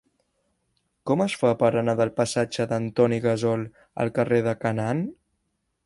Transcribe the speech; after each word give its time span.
Com 1.09 1.21
es 1.25 1.35
fa 1.41 1.51
per 1.59 1.69
anar 1.83 1.95
del 2.01 2.13
passatge 2.21 2.67
d'Antoni 2.73 3.23
Gassol 3.27 3.67
al 4.05 4.15
carrer 4.19 4.45
de 4.49 4.59
Canaan? 4.67 5.07